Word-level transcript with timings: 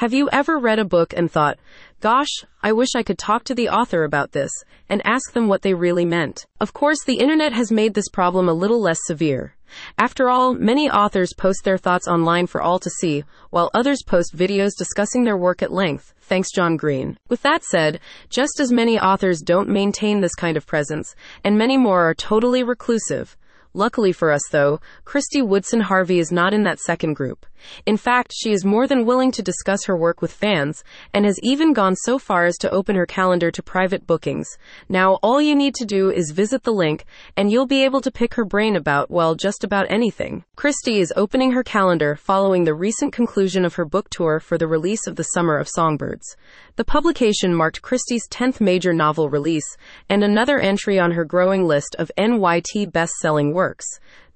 Have 0.00 0.14
you 0.14 0.30
ever 0.32 0.56
read 0.56 0.78
a 0.78 0.84
book 0.86 1.12
and 1.14 1.30
thought, 1.30 1.58
gosh, 2.00 2.46
I 2.62 2.72
wish 2.72 2.94
I 2.96 3.02
could 3.02 3.18
talk 3.18 3.44
to 3.44 3.54
the 3.54 3.68
author 3.68 4.02
about 4.02 4.32
this 4.32 4.50
and 4.88 5.06
ask 5.06 5.34
them 5.34 5.46
what 5.46 5.60
they 5.60 5.74
really 5.74 6.06
meant? 6.06 6.46
Of 6.58 6.72
course, 6.72 7.04
the 7.04 7.18
internet 7.18 7.52
has 7.52 7.70
made 7.70 7.92
this 7.92 8.08
problem 8.08 8.48
a 8.48 8.54
little 8.54 8.80
less 8.80 8.98
severe. 9.04 9.56
After 9.98 10.30
all, 10.30 10.54
many 10.54 10.88
authors 10.88 11.34
post 11.36 11.64
their 11.64 11.76
thoughts 11.76 12.08
online 12.08 12.46
for 12.46 12.62
all 12.62 12.78
to 12.78 12.88
see, 12.88 13.24
while 13.50 13.70
others 13.74 14.02
post 14.06 14.34
videos 14.34 14.70
discussing 14.74 15.24
their 15.24 15.36
work 15.36 15.62
at 15.62 15.70
length. 15.70 16.14
Thanks, 16.22 16.50
John 16.50 16.78
Green. 16.78 17.18
With 17.28 17.42
that 17.42 17.62
said, 17.62 18.00
just 18.30 18.58
as 18.58 18.72
many 18.72 18.98
authors 18.98 19.42
don't 19.42 19.68
maintain 19.68 20.22
this 20.22 20.34
kind 20.34 20.56
of 20.56 20.66
presence, 20.66 21.14
and 21.44 21.58
many 21.58 21.76
more 21.76 22.08
are 22.08 22.14
totally 22.14 22.62
reclusive, 22.62 23.36
Luckily 23.72 24.10
for 24.10 24.32
us, 24.32 24.42
though, 24.50 24.80
Kristy 25.04 25.46
Woodson 25.46 25.80
Harvey 25.80 26.18
is 26.18 26.32
not 26.32 26.52
in 26.52 26.64
that 26.64 26.80
second 26.80 27.14
group. 27.14 27.46
In 27.86 27.96
fact, 27.96 28.32
she 28.34 28.52
is 28.52 28.64
more 28.64 28.88
than 28.88 29.06
willing 29.06 29.30
to 29.32 29.42
discuss 29.42 29.84
her 29.84 29.96
work 29.96 30.20
with 30.20 30.32
fans 30.32 30.82
and 31.14 31.24
has 31.24 31.38
even 31.42 31.72
gone 31.72 31.94
so 31.94 32.18
far 32.18 32.46
as 32.46 32.56
to 32.58 32.70
open 32.70 32.96
her 32.96 33.06
calendar 33.06 33.50
to 33.50 33.62
private 33.62 34.06
bookings. 34.06 34.48
Now, 34.88 35.14
all 35.22 35.40
you 35.40 35.54
need 35.54 35.74
to 35.76 35.84
do 35.84 36.10
is 36.10 36.32
visit 36.32 36.64
the 36.64 36.72
link 36.72 37.04
and 37.36 37.50
you'll 37.52 37.66
be 37.66 37.84
able 37.84 38.00
to 38.00 38.10
pick 38.10 38.34
her 38.34 38.44
brain 38.44 38.74
about, 38.74 39.10
well, 39.10 39.34
just 39.34 39.62
about 39.62 39.90
anything. 39.90 40.44
Kristy 40.60 41.00
is 41.00 41.10
opening 41.16 41.52
her 41.52 41.62
calendar 41.62 42.14
following 42.14 42.64
the 42.64 42.74
recent 42.74 43.14
conclusion 43.14 43.64
of 43.64 43.76
her 43.76 43.86
book 43.86 44.10
tour 44.10 44.38
for 44.38 44.58
the 44.58 44.66
release 44.66 45.06
of 45.06 45.16
The 45.16 45.22
Summer 45.22 45.56
of 45.56 45.66
Songbirds. 45.66 46.36
The 46.76 46.84
publication 46.84 47.54
marked 47.54 47.80
Kristy's 47.80 48.28
10th 48.28 48.60
major 48.60 48.92
novel 48.92 49.30
release 49.30 49.64
and 50.10 50.22
another 50.22 50.58
entry 50.58 50.98
on 50.98 51.12
her 51.12 51.24
growing 51.24 51.64
list 51.64 51.96
of 51.98 52.12
NYT 52.18 52.92
best-selling 52.92 53.54
works. 53.54 53.86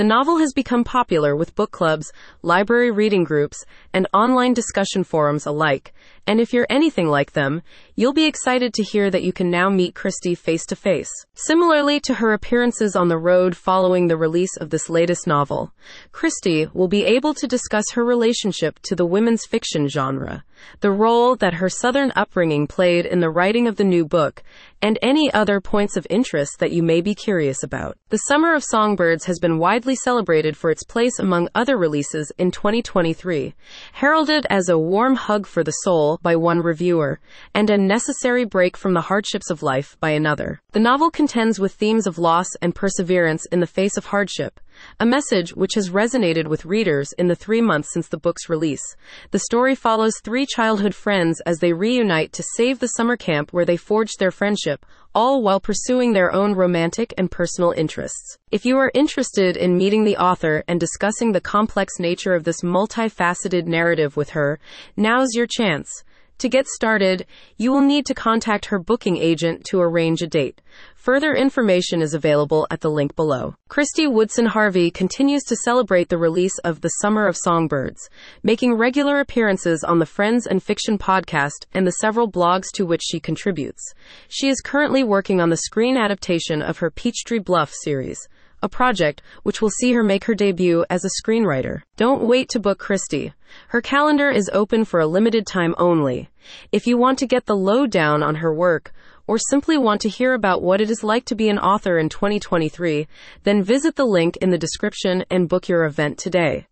The 0.00 0.04
novel 0.04 0.38
has 0.38 0.54
become 0.54 0.82
popular 0.82 1.36
with 1.36 1.54
book 1.54 1.72
clubs, 1.72 2.10
library 2.40 2.90
reading 2.90 3.22
groups, 3.22 3.66
and 3.92 4.08
online 4.14 4.54
discussion 4.54 5.04
forums 5.04 5.44
alike. 5.44 5.92
And 6.26 6.40
if 6.40 6.54
you're 6.54 6.66
anything 6.70 7.08
like 7.08 7.32
them, 7.32 7.60
you'll 7.96 8.14
be 8.14 8.24
excited 8.24 8.72
to 8.72 8.82
hear 8.82 9.10
that 9.10 9.24
you 9.24 9.34
can 9.34 9.50
now 9.50 9.68
meet 9.68 9.94
Kristy 9.94 10.38
face 10.38 10.64
to 10.68 10.74
face. 10.74 11.10
Similarly 11.34 12.00
to 12.00 12.14
her 12.14 12.32
appearances 12.32 12.96
on 12.96 13.08
the 13.08 13.18
road 13.18 13.54
following 13.54 14.06
the 14.06 14.16
release 14.16 14.56
of 14.56 14.70
this 14.70 14.88
latest 14.88 15.26
novel, 15.26 15.74
Kristy 16.12 16.74
will 16.74 16.88
be 16.88 17.04
able 17.04 17.34
to 17.34 17.46
discuss 17.46 17.90
her 17.92 18.02
relationship 18.02 18.78
to 18.84 18.96
the 18.96 19.04
women's 19.04 19.44
fiction 19.44 19.86
genre, 19.86 20.44
the 20.80 20.90
role 20.90 21.36
that 21.36 21.54
her 21.54 21.68
Southern 21.68 22.12
upbringing 22.16 22.66
played 22.66 23.06
in 23.06 23.20
the 23.20 23.30
writing 23.30 23.66
of 23.66 23.76
the 23.76 23.84
new 23.84 24.04
book, 24.04 24.42
and 24.82 24.98
any 25.02 25.32
other 25.32 25.60
points 25.60 25.96
of 25.96 26.06
interest 26.08 26.58
that 26.58 26.72
you 26.72 26.82
may 26.82 27.00
be 27.00 27.14
curious 27.14 27.62
about. 27.62 27.96
The 28.08 28.18
Summer 28.18 28.54
of 28.54 28.64
Songbirds 28.64 29.26
has 29.26 29.38
been 29.38 29.58
widely 29.58 29.94
celebrated 29.94 30.56
for 30.56 30.70
its 30.70 30.82
place 30.84 31.18
among 31.18 31.48
other 31.54 31.76
releases 31.76 32.32
in 32.38 32.50
2023, 32.50 33.54
heralded 33.92 34.46
as 34.48 34.68
a 34.68 34.78
warm 34.78 35.16
hug 35.16 35.46
for 35.46 35.62
the 35.62 35.70
soul 35.70 36.18
by 36.22 36.36
one 36.36 36.60
reviewer, 36.60 37.20
and 37.54 37.68
a 37.68 37.76
necessary 37.76 38.44
break 38.44 38.76
from 38.76 38.94
the 38.94 39.02
hardships 39.02 39.50
of 39.50 39.62
life 39.62 39.96
by 40.00 40.10
another. 40.10 40.60
The 40.72 40.80
novel 40.80 41.10
contends 41.10 41.60
with 41.60 41.74
themes 41.74 42.06
of 42.06 42.18
loss 42.18 42.48
and 42.62 42.74
perseverance 42.74 43.46
in 43.52 43.60
the 43.60 43.66
face 43.66 43.96
of 43.96 44.06
hardship, 44.06 44.60
a 44.98 45.06
message 45.06 45.54
which 45.54 45.74
has 45.74 45.90
resonated 45.90 46.46
with 46.46 46.64
readers 46.64 47.12
in 47.18 47.28
the 47.28 47.34
three 47.34 47.60
months 47.60 47.92
since 47.92 48.08
the 48.08 48.18
book's 48.18 48.48
release. 48.48 48.82
The 49.30 49.38
story 49.38 49.74
follows 49.74 50.14
three 50.22 50.46
childhood 50.46 50.94
friends 50.94 51.40
as 51.46 51.58
they 51.58 51.72
reunite 51.72 52.32
to 52.34 52.44
save 52.56 52.78
the 52.78 52.88
summer 52.88 53.16
camp 53.16 53.52
where 53.52 53.64
they 53.64 53.76
forged 53.76 54.18
their 54.18 54.30
friendship, 54.30 54.84
all 55.14 55.42
while 55.42 55.60
pursuing 55.60 56.12
their 56.12 56.32
own 56.32 56.54
romantic 56.54 57.12
and 57.18 57.30
personal 57.30 57.72
interests. 57.72 58.38
If 58.50 58.64
you 58.64 58.78
are 58.78 58.92
interested 58.94 59.56
in 59.56 59.76
meeting 59.76 60.04
the 60.04 60.16
author 60.16 60.62
and 60.68 60.78
discussing 60.78 61.32
the 61.32 61.40
complex 61.40 61.98
nature 61.98 62.34
of 62.34 62.44
this 62.44 62.62
multifaceted 62.62 63.66
narrative 63.66 64.16
with 64.16 64.30
her, 64.30 64.60
now's 64.96 65.34
your 65.34 65.46
chance. 65.46 66.04
To 66.40 66.48
get 66.48 66.66
started, 66.68 67.26
you 67.58 67.70
will 67.70 67.82
need 67.82 68.06
to 68.06 68.14
contact 68.14 68.64
her 68.66 68.78
booking 68.78 69.18
agent 69.18 69.62
to 69.66 69.78
arrange 69.78 70.22
a 70.22 70.26
date. 70.26 70.62
Further 70.94 71.34
information 71.34 72.00
is 72.00 72.14
available 72.14 72.66
at 72.70 72.80
the 72.80 72.90
link 72.90 73.14
below. 73.14 73.56
Kristy 73.68 74.10
Woodson 74.10 74.46
Harvey 74.46 74.90
continues 74.90 75.42
to 75.44 75.56
celebrate 75.56 76.08
the 76.08 76.16
release 76.16 76.56
of 76.60 76.80
The 76.80 76.88
Summer 77.02 77.26
of 77.26 77.36
Songbirds, 77.36 78.08
making 78.42 78.72
regular 78.72 79.20
appearances 79.20 79.84
on 79.84 79.98
the 79.98 80.06
Friends 80.06 80.46
and 80.46 80.62
Fiction 80.62 80.96
podcast 80.96 81.66
and 81.74 81.86
the 81.86 81.92
several 82.00 82.30
blogs 82.30 82.72
to 82.72 82.86
which 82.86 83.02
she 83.04 83.20
contributes. 83.20 83.92
She 84.28 84.48
is 84.48 84.62
currently 84.62 85.04
working 85.04 85.42
on 85.42 85.50
the 85.50 85.58
screen 85.58 85.98
adaptation 85.98 86.62
of 86.62 86.78
her 86.78 86.90
Peachtree 86.90 87.40
Bluff 87.40 87.70
series 87.70 88.30
a 88.62 88.68
project 88.68 89.22
which 89.42 89.60
will 89.60 89.70
see 89.70 89.92
her 89.92 90.02
make 90.02 90.24
her 90.24 90.34
debut 90.34 90.84
as 90.90 91.04
a 91.04 91.22
screenwriter. 91.22 91.82
Don't 91.96 92.26
wait 92.26 92.48
to 92.50 92.60
book 92.60 92.78
Kristy. 92.78 93.32
Her 93.68 93.80
calendar 93.80 94.30
is 94.30 94.50
open 94.52 94.84
for 94.84 95.00
a 95.00 95.06
limited 95.06 95.46
time 95.46 95.74
only. 95.78 96.30
If 96.72 96.86
you 96.86 96.96
want 96.96 97.18
to 97.20 97.26
get 97.26 97.46
the 97.46 97.56
lowdown 97.56 98.22
on 98.22 98.36
her 98.36 98.54
work, 98.54 98.92
or 99.26 99.38
simply 99.38 99.78
want 99.78 100.00
to 100.00 100.08
hear 100.08 100.34
about 100.34 100.60
what 100.60 100.80
it 100.80 100.90
is 100.90 101.04
like 101.04 101.24
to 101.24 101.36
be 101.36 101.48
an 101.48 101.58
author 101.58 101.98
in 101.98 102.08
2023, 102.08 103.06
then 103.44 103.62
visit 103.62 103.94
the 103.94 104.04
link 104.04 104.36
in 104.38 104.50
the 104.50 104.58
description 104.58 105.24
and 105.30 105.48
book 105.48 105.68
your 105.68 105.84
event 105.84 106.18
today. 106.18 106.66